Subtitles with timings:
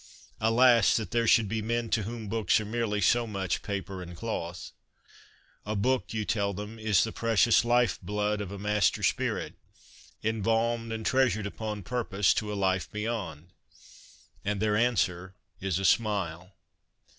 [0.39, 0.97] Alas!
[0.97, 4.71] that there should be men to whom books are merely so much paper and cloth.'
[5.63, 9.53] A book/ you tell them,' is the precious life blood of a master spirit,
[10.23, 13.49] embalmed and treasured upon purpose, to a life beyond.'
[14.43, 16.55] And their answer is a smile.